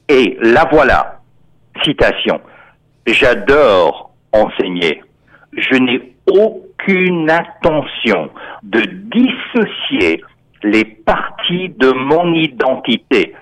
et 0.08 0.38
la 0.42 0.66
voilà. 0.72 1.20
Citation. 1.84 2.42
J'adore 3.08 4.12
enseigner. 4.32 5.02
Je 5.54 5.76
n'ai 5.76 6.14
aucune 6.80 7.30
intention 7.30 8.30
de 8.64 8.82
dissocier 8.82 10.24
les 10.64 10.86
parties 10.86 11.70
de 11.70 11.92
mon 11.92 12.34
identité. 12.34 13.34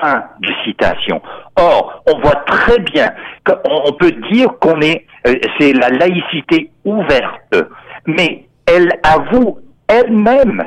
Fin 0.00 0.24
de 0.40 0.48
citation. 0.64 1.20
Or, 1.56 2.02
on 2.06 2.18
voit 2.20 2.42
très 2.46 2.78
bien 2.78 3.10
qu'on 3.44 3.92
peut 3.94 4.12
dire 4.30 4.48
qu'on 4.60 4.80
est, 4.80 5.04
euh, 5.26 5.34
c'est 5.58 5.72
la 5.72 5.90
laïcité 5.90 6.70
ouverte, 6.84 7.54
mais 8.06 8.46
elle 8.66 8.90
avoue 9.02 9.58
elle-même 9.88 10.62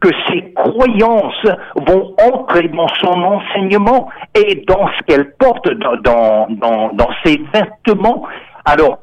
que 0.00 0.08
ses 0.28 0.52
croyances 0.52 1.46
vont 1.74 2.14
entrer 2.32 2.68
dans 2.68 2.88
son 3.00 3.22
enseignement 3.22 4.08
et 4.34 4.64
dans 4.66 4.86
ce 4.86 5.02
qu'elle 5.06 5.32
porte 5.34 5.68
dans 5.68 6.48
ses 7.24 7.40
vêtements. 7.52 8.26
Alors, 8.64 9.00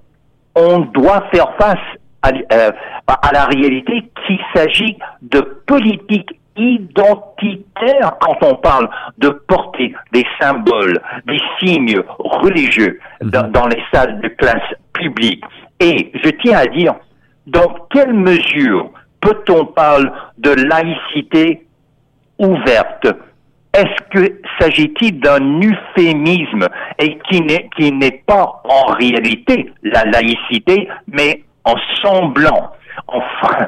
on 0.56 0.80
doit 0.80 1.24
faire 1.32 1.54
face 1.60 1.78
euh, 2.26 2.72
à, 3.08 3.32
la 3.32 3.46
réalité 3.46 4.10
qu'il 4.26 4.40
s'agit 4.54 4.98
de 5.22 5.42
politique 5.66 6.40
identitaire 6.58 8.18
quand 8.20 8.38
on 8.42 8.56
parle 8.56 8.90
de 9.20 9.30
porter 9.30 9.94
des 10.12 10.26
symboles, 10.42 11.00
des 11.28 11.40
signes 11.60 12.02
religieux 12.18 13.00
mhm. 13.22 13.30
dans, 13.30 13.68
les 13.68 13.82
salles 13.94 14.20
de 14.22 14.28
classe 14.30 14.74
publique. 14.94 15.44
Et 15.80 16.12
je 16.24 16.30
tiens 16.42 16.58
à 16.58 16.66
dire, 16.66 16.96
dans 17.46 17.76
quelle 17.92 18.14
mesure 18.14 18.90
peut-on 19.22 19.66
parler 19.66 20.10
de 20.40 20.52
laïcité 20.52 21.66
ouverte? 22.40 23.08
Est-ce 23.74 24.10
que 24.10 24.40
s'agit-il 24.60 25.20
d'un 25.20 25.62
euphémisme 25.62 26.68
et 26.98 27.20
qui 27.30 27.42
n'est 27.42 27.70
qui 27.78 27.92
n'est 27.92 28.24
pas 28.26 28.62
en 28.64 28.92
réalité 28.94 29.72
la 29.84 30.04
laïcité, 30.06 30.88
mais 31.08 31.44
en 31.68 31.76
semblant. 32.02 32.72
Enfin, 33.08 33.68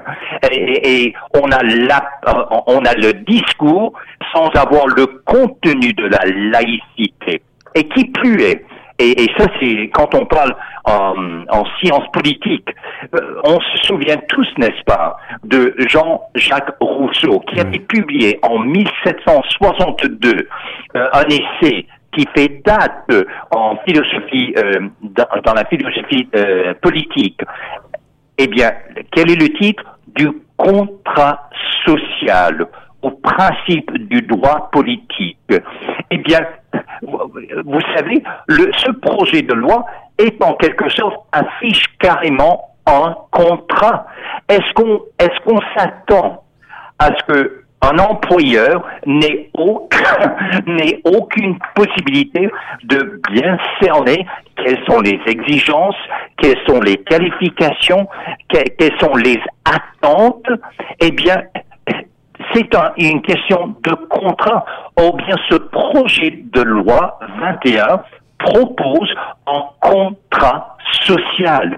et, 0.52 1.14
on 1.34 1.52
a 1.52 1.62
la, 1.64 2.10
on 2.68 2.80
a 2.80 2.94
le 2.96 3.14
discours 3.26 3.94
sans 4.34 4.50
avoir 4.60 4.88
le 4.88 5.06
contenu 5.26 5.94
de 5.94 6.06
la 6.06 6.20
laïcité. 6.26 7.42
Et 7.76 7.88
qui 7.90 8.06
plus 8.06 8.42
est, 8.42 8.66
et, 9.00 9.28
ça 9.38 9.46
c'est 9.60 9.90
quand 9.94 10.14
on 10.16 10.26
parle 10.26 10.56
en, 10.86 11.46
en 11.50 11.66
sciences 11.80 12.10
politiques, 12.12 12.70
euh, 13.16 13.42
on 13.44 13.60
se 13.60 13.78
souvient 13.84 14.18
tous, 14.28 14.48
n'est-ce 14.58 14.84
pas, 14.86 15.18
de 15.44 15.74
Jean-Jacques 15.88 16.76
Rousseau 16.82 17.40
qui 17.48 17.60
avait 17.60 17.80
publié 17.80 18.40
en 18.42 18.60
1762 18.60 20.48
euh, 20.96 21.08
un 21.14 21.24
essai 21.28 21.86
qui 22.12 22.28
fait 22.36 22.62
date 22.66 23.12
en 23.52 23.78
philosophie, 23.88 24.54
euh, 24.58 24.90
dans, 25.04 25.54
la 25.54 25.64
philosophie 25.66 26.28
politique, 26.82 27.40
eh 28.42 28.48
bien, 28.48 28.72
quel 29.12 29.30
est 29.30 29.36
le 29.36 29.50
titre 29.50 29.84
du 30.16 30.30
contrat 30.56 31.50
social 31.86 32.66
au 33.02 33.12
principe 33.12 33.92
du 34.08 34.22
droit 34.22 34.70
politique? 34.72 35.38
Eh 36.10 36.18
bien, 36.20 36.40
vous 37.02 37.82
savez, 37.96 38.24
ce 38.48 38.92
projet 38.92 39.42
de 39.42 39.54
loi 39.54 39.86
est 40.18 40.42
en 40.42 40.54
quelque 40.54 40.90
sorte 40.90 41.18
affiche 41.34 41.84
carrément 42.00 42.76
un 42.86 43.14
contrat. 43.32 44.08
Est-ce 44.48 44.74
qu'on 44.74 45.02
est-ce 45.20 45.40
qu'on 45.44 45.60
s'attend 45.76 46.44
à 46.98 47.08
ce 47.08 47.34
que 47.34 47.59
un 47.82 47.98
employeur 47.98 48.86
n'ait 49.06 49.50
aucun, 49.54 50.36
aucune 51.06 51.58
possibilité 51.76 52.50
de 52.84 53.22
bien 53.32 53.58
cerner 53.82 54.26
quelles 54.56 54.84
sont 54.86 55.00
les 55.00 55.20
exigences, 55.28 55.96
quelles 56.38 56.60
sont 56.68 56.82
les 56.82 56.98
qualifications, 56.98 58.08
quelles 58.50 59.00
sont 59.00 59.16
les 59.16 59.40
attentes, 59.66 60.50
eh 61.00 61.12
bien, 61.12 61.42
c'est 62.54 62.70
une 62.98 63.22
question 63.22 63.76
de 63.84 63.94
contrat. 64.10 64.66
Or 64.98 65.16
bien, 65.16 65.36
ce 65.50 65.56
projet 65.56 66.44
de 66.54 66.62
loi 66.62 67.20
21 67.40 68.04
propose 68.40 69.14
un 69.48 69.64
contrat 69.82 70.78
social 71.06 71.78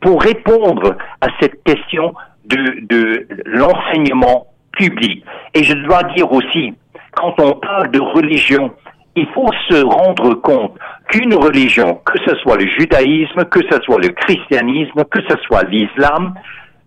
pour 0.00 0.22
répondre 0.22 0.96
à 1.20 1.28
cette 1.40 1.62
question 1.64 2.14
de 2.44 3.26
l'enseignement 3.46 4.49
public. 4.72 5.24
Et 5.54 5.64
je 5.64 5.74
dois 5.74 6.02
dire 6.14 6.30
aussi, 6.32 6.74
quand 7.12 7.34
on 7.38 7.54
parle 7.54 7.90
de 7.90 8.00
religion 8.00 8.70
il 9.16 9.26
faut 9.34 9.50
se 9.68 9.82
rendre 9.84 10.34
compte 10.34 10.74
qu'une 11.08 11.34
religion, 11.34 12.00
que 12.04 12.18
ce 12.24 12.34
soit 12.36 12.56
le 12.56 12.66
judaïsme, 12.68 13.44
que 13.44 13.60
ce 13.70 13.80
soit 13.82 13.98
le 13.98 14.08
christianisme, 14.10 15.04
que 15.10 15.20
ce 15.28 15.36
soit 15.46 15.64
l'islam, 15.64 16.34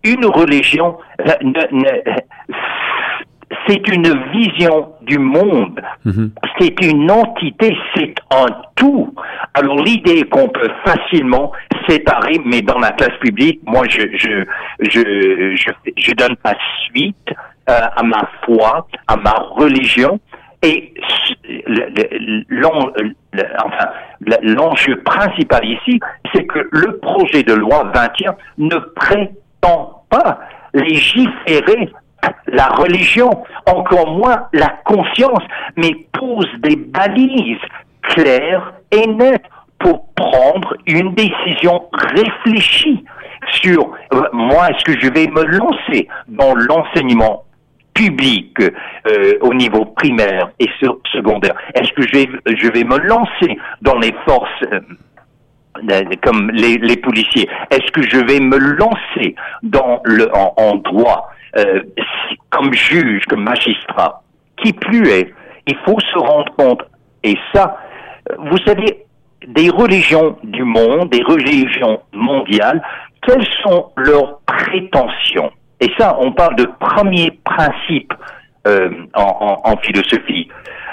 une 0.03 0.25
religion, 0.25 0.97
c'est 3.67 3.87
une 3.87 4.19
vision 4.31 4.93
du 5.01 5.19
monde, 5.19 5.81
mhm. 6.05 6.31
c'est 6.59 6.81
une 6.81 7.11
entité, 7.11 7.75
c'est 7.95 8.15
un 8.31 8.47
tout. 8.75 9.13
Alors 9.53 9.77
l'idée 9.83 10.23
qu'on 10.23 10.47
peut 10.49 10.71
facilement 10.85 11.51
séparer, 11.87 12.39
mais 12.45 12.61
dans 12.61 12.79
la 12.79 12.91
classe 12.91 13.17
publique, 13.19 13.61
moi 13.65 13.83
je 13.89 14.01
je 14.13 14.45
je 14.79 15.55
je, 15.55 15.69
je 15.95 16.11
donne 16.13 16.35
pas 16.37 16.55
suite 16.85 17.29
euh, 17.69 17.79
à 17.95 18.03
ma 18.03 18.29
foi, 18.43 18.87
à 19.07 19.15
ma 19.15 19.31
religion, 19.55 20.19
et 20.61 20.93
l'enjeu 24.41 25.01
principal 25.03 25.65
ici, 25.65 25.99
c'est 26.33 26.45
que 26.45 26.67
le 26.71 26.97
projet 26.99 27.43
de 27.43 27.53
loi 27.53 27.91
21 27.93 28.35
ne 28.59 28.77
prétend 28.77 30.03
pas 30.09 30.39
légiférer 30.73 31.91
la 32.47 32.67
religion, 32.67 33.29
encore 33.67 34.11
moins 34.11 34.47
la 34.53 34.69
conscience, 34.85 35.43
mais 35.75 35.91
pose 36.13 36.47
des 36.59 36.77
balises 36.77 37.57
claires 38.03 38.73
et 38.91 39.05
nettes 39.07 39.45
pour 39.79 40.13
prendre 40.13 40.75
une 40.87 41.13
décision 41.13 41.89
réfléchie 41.91 43.03
sur 43.61 43.91
euh, 44.13 44.21
moi, 44.31 44.69
est-ce 44.69 44.83
que 44.85 44.97
je 44.97 45.11
vais 45.11 45.27
me 45.27 45.43
lancer 45.43 46.07
dans 46.29 46.55
l'enseignement 46.55 47.43
public 47.93 48.57
euh, 48.59 49.37
au 49.41 49.53
niveau 49.53 49.85
primaire 49.85 50.51
et 50.59 50.69
secondaire. 51.11 51.55
Est-ce 51.75 51.91
que 51.93 52.07
je 52.07 52.13
vais, 52.13 52.29
je 52.57 52.67
vais 52.71 52.83
me 52.83 52.97
lancer 52.97 53.57
dans 53.81 53.97
les 53.99 54.13
forces 54.25 54.63
euh, 54.71 54.79
comme 56.23 56.51
les, 56.51 56.77
les 56.77 56.97
policiers? 56.97 57.49
Est-ce 57.71 57.91
que 57.91 58.01
je 58.01 58.17
vais 58.17 58.39
me 58.39 58.57
lancer 58.57 59.35
dans 59.63 60.01
le 60.03 60.29
en, 60.35 60.75
droit 60.75 61.29
euh, 61.57 61.81
comme 62.49 62.73
juge, 62.73 63.23
comme 63.25 63.43
magistrat? 63.43 64.21
Qui 64.57 64.73
plus 64.73 65.07
est, 65.09 65.33
il 65.67 65.75
faut 65.85 65.99
se 65.99 66.17
rendre 66.17 66.53
compte. 66.55 66.81
Et 67.23 67.37
ça, 67.53 67.77
vous 68.37 68.57
savez, 68.65 69.05
des 69.47 69.69
religions 69.69 70.37
du 70.43 70.63
monde, 70.63 71.09
des 71.09 71.23
religions 71.23 72.01
mondiales, 72.13 72.81
quelles 73.25 73.47
sont 73.63 73.91
leurs 73.95 74.39
prétentions? 74.45 75.51
Et 75.79 75.89
ça, 75.97 76.15
on 76.19 76.31
parle 76.31 76.55
de 76.55 76.67
premier 76.79 77.31
principe 77.43 78.13
euh, 78.65 78.89
en, 79.13 79.75
philosophie. 79.81 80.47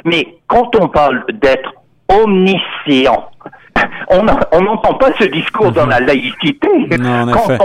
Mais 0.05 0.27
quand 0.49 0.75
on 0.81 0.89
parle 0.89 1.25
d'être 1.41 1.73
omniscient, 2.09 3.31
on 4.11 4.25
n'entend 4.25 4.95
pas 4.95 5.13
ce 5.21 5.25
discours 5.27 5.71
dans 5.71 5.87
la 5.87 6.01
laïcité. 6.01 6.69
Non, 6.99 7.21
en 7.21 7.29
effet. 7.29 7.59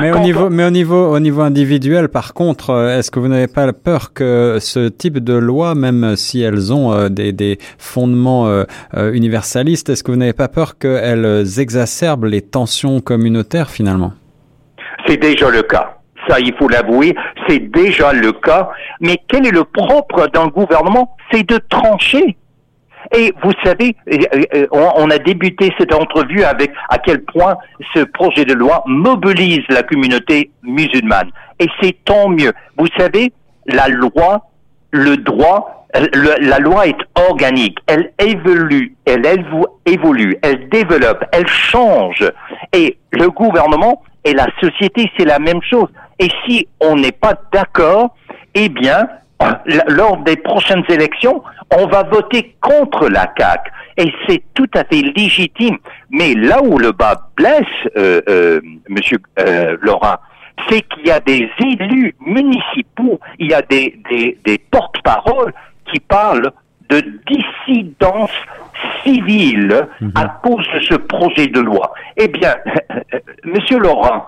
mais, 0.00 0.10
au 0.10 0.18
niveau, 0.18 0.50
mais 0.50 0.64
au 0.64 0.70
niveau, 0.70 1.14
au 1.14 1.20
niveau 1.20 1.42
individuel, 1.42 2.08
par 2.08 2.34
contre, 2.34 2.70
euh, 2.70 2.98
est-ce 2.98 3.12
que 3.12 3.20
vous 3.20 3.28
n'avez 3.28 3.46
pas 3.46 3.72
peur 3.72 4.12
que 4.12 4.58
ce 4.60 4.88
type 4.88 5.18
de 5.18 5.34
loi, 5.34 5.76
même 5.76 6.16
si 6.16 6.42
elles 6.42 6.72
ont 6.72 6.92
euh, 6.92 7.08
des, 7.08 7.32
des, 7.32 7.58
fondements 7.78 8.64
universalistes, 8.94 9.90
est-ce 9.90 10.02
que 10.02 10.10
vous 10.10 10.18
n'avez 10.18 10.32
pas 10.32 10.48
peur 10.48 10.76
qu'elles 10.76 11.60
exacerbent 11.60 12.24
les 12.24 12.42
tensions 12.42 13.00
communautaires 13.00 13.70
finalement? 13.70 14.12
C'est 15.06 15.18
déjà 15.18 15.48
le 15.50 15.62
cas 15.62 15.99
ça 16.30 16.40
il 16.40 16.54
faut 16.56 16.68
l'avouer, 16.68 17.14
c'est 17.48 17.70
déjà 17.70 18.12
le 18.12 18.32
cas. 18.32 18.70
Mais 19.00 19.18
quel 19.28 19.46
est 19.46 19.50
le 19.50 19.64
propre 19.64 20.28
d'un 20.28 20.48
gouvernement? 20.48 21.16
C'est 21.32 21.48
de 21.48 21.58
trancher. 21.68 22.36
Et 23.16 23.32
vous 23.42 23.52
savez, 23.64 23.96
euh, 24.12 24.18
euh, 24.54 24.66
on 24.72 25.10
a 25.10 25.18
débuté 25.18 25.72
cette 25.78 25.92
entrevue 25.92 26.44
avec 26.44 26.70
à 26.90 26.98
quel 26.98 27.24
point 27.24 27.56
ce 27.94 28.04
projet 28.04 28.44
de 28.44 28.54
loi 28.54 28.84
mobilise 28.86 29.64
la 29.68 29.82
communauté 29.82 30.50
musulmane. 30.62 31.30
Et 31.58 31.66
c'est 31.80 31.96
tant 32.04 32.28
mieux. 32.28 32.52
Vous 32.78 32.86
savez, 32.98 33.32
la 33.66 33.88
loi, 33.88 34.46
le 34.92 35.16
droit, 35.16 35.86
la 35.92 36.58
loi 36.58 36.86
est 36.86 36.98
organique. 37.16 37.78
Elle 37.86 38.12
évolue, 38.18 38.94
elle 39.06 39.26
évolue, 39.86 40.36
elle 40.42 40.68
développe, 40.68 41.24
elle 41.32 41.48
change. 41.48 42.24
Et 42.72 42.96
le 43.12 43.28
gouvernement 43.30 44.02
et 44.24 44.34
la 44.34 44.46
société, 44.60 45.10
c'est 45.16 45.24
la 45.24 45.38
même 45.38 45.62
chose. 45.62 45.88
Et 46.20 46.28
si 46.44 46.68
on 46.80 46.96
n'est 46.96 47.12
pas 47.12 47.34
d'accord, 47.50 48.14
eh 48.54 48.68
bien, 48.68 49.08
lors 49.88 50.18
des 50.18 50.36
prochaines 50.36 50.84
élections, 50.88 51.42
on 51.76 51.86
va 51.86 52.02
voter 52.02 52.54
contre 52.60 53.08
la 53.08 53.26
CAC. 53.26 53.72
Et 53.96 54.12
c'est 54.28 54.42
tout 54.54 54.68
à 54.74 54.84
fait 54.84 55.02
légitime. 55.16 55.78
Mais 56.10 56.34
là 56.34 56.62
où 56.62 56.78
le 56.78 56.92
bas 56.92 57.30
blesse, 57.36 57.64
euh, 57.96 58.20
euh, 58.28 58.60
Monsieur 58.88 59.18
euh, 59.38 59.76
Laurent, 59.80 60.16
c'est 60.68 60.82
qu'il 60.82 61.06
y 61.06 61.10
a 61.10 61.20
des 61.20 61.48
élus 61.58 62.14
municipaux, 62.20 63.18
il 63.38 63.50
y 63.50 63.54
a 63.54 63.62
des, 63.62 63.98
des, 64.10 64.38
des 64.44 64.58
porte-paroles 64.58 65.54
qui 65.90 66.00
parlent 66.00 66.52
de 66.90 67.02
dissidence 67.26 68.30
civile 69.02 69.88
mhm. 70.00 70.12
à 70.16 70.40
cause 70.42 70.66
de 70.74 70.80
ce 70.80 70.94
projet 70.96 71.46
de 71.46 71.60
loi. 71.60 71.94
Eh 72.16 72.28
bien, 72.28 72.54
Monsieur 73.44 73.78
Laurent, 73.78 74.26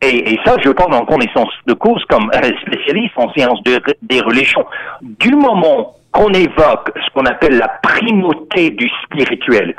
et, 0.00 0.38
ça, 0.44 0.56
je 0.62 0.70
parle 0.70 0.94
en 0.94 1.04
connaissance 1.04 1.52
de 1.66 1.74
cause 1.74 2.04
comme 2.08 2.30
spécialiste 2.66 3.14
en 3.16 3.32
sciences 3.32 3.60
des 3.64 4.20
religions. 4.20 4.64
Du 5.02 5.34
moment 5.34 5.96
qu'on 6.12 6.32
évoque 6.32 6.90
ce 6.94 7.10
qu'on 7.12 7.26
appelle 7.26 7.58
la 7.58 7.68
primauté 7.82 8.70
du 8.70 8.88
spirituel, 9.04 9.74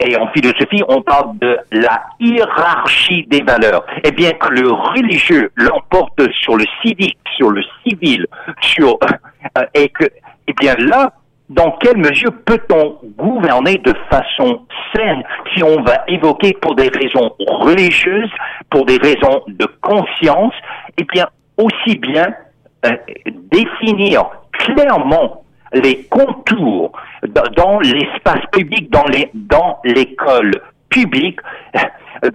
et 0.00 0.16
en 0.16 0.28
philosophie, 0.28 0.82
on 0.88 1.02
parle 1.02 1.36
de 1.38 1.58
la 1.72 2.02
hiérarchie 2.20 3.26
des 3.28 3.42
valeurs, 3.42 3.84
et 3.96 4.08
eh 4.08 4.10
bien 4.12 4.32
que 4.32 4.48
le 4.48 4.70
religieux 4.70 5.50
l'emporte 5.56 6.20
sur 6.32 6.56
le 6.56 6.64
civique, 6.82 7.18
sur 7.36 7.50
le 7.50 7.62
civil, 7.82 8.26
sur, 8.60 8.98
euh, 9.58 9.62
et 9.74 9.88
que, 9.88 10.04
eh 10.46 10.52
bien 10.54 10.74
là, 10.78 11.12
dans 11.50 11.72
quelle 11.72 11.96
mesure 11.96 12.32
peut-on 12.44 12.98
gouverner 13.16 13.78
de 13.78 13.94
façon 14.10 14.66
saine 14.94 15.22
si 15.54 15.62
on 15.62 15.82
va 15.82 16.04
évoquer 16.08 16.52
pour 16.60 16.74
des 16.74 16.88
raisons 16.88 17.30
religieuses, 17.38 18.30
pour 18.70 18.84
des 18.84 18.98
raisons 18.98 19.42
de 19.46 19.66
conscience, 19.80 20.54
et 20.98 21.04
bien 21.04 21.26
aussi 21.56 21.96
bien 21.96 22.26
euh, 22.86 22.90
définir 23.50 24.24
clairement 24.52 25.44
les 25.72 26.04
contours 26.04 26.92
dans 27.56 27.80
l'espace 27.80 28.44
public, 28.52 28.90
dans 28.90 29.06
les 29.06 29.30
dans 29.34 29.78
l'école 29.84 30.52
publique, 30.88 31.40
euh, 31.76 32.30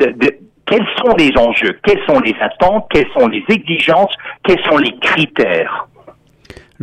quels 0.66 0.88
sont 0.98 1.16
les 1.18 1.32
enjeux, 1.38 1.80
quelles 1.84 2.04
sont 2.08 2.20
les 2.20 2.36
attentes, 2.40 2.88
quelles 2.90 3.10
sont 3.18 3.28
les 3.28 3.44
exigences, 3.50 4.16
quels 4.44 4.62
sont 4.64 4.78
les 4.78 4.96
critères? 5.00 5.88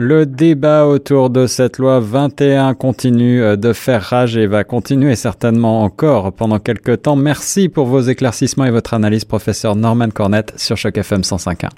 Le 0.02 0.24
débat 0.24 0.86
autour 0.86 1.28
de 1.28 1.46
cette 1.46 1.76
loi 1.76 2.00
21 2.00 2.72
continue 2.72 3.42
euh, 3.42 3.56
de 3.56 3.74
faire 3.74 4.00
rage 4.00 4.34
et 4.34 4.46
va 4.46 4.64
continuer 4.64 5.14
certainement 5.14 5.82
encore 5.82 6.32
pendant 6.32 6.58
quelques 6.58 7.02
temps. 7.02 7.16
Merci 7.16 7.68
pour 7.68 7.84
vos 7.84 8.00
éclaircissements 8.00 8.64
et 8.64 8.70
votre 8.70 8.94
analyse, 8.94 9.26
professeur 9.26 9.76
Norman 9.76 10.08
Cornette, 10.08 10.54
sur 10.56 10.78
Choc 10.78 10.96
FM 10.96 11.20
105.1. 11.20 11.68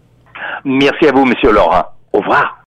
Merci 0.65 1.09
à 1.09 1.13
vous, 1.13 1.25
monsieur 1.25 1.51
Laurent. 1.51 1.83
Au 2.13 2.21
revoir. 2.21 2.62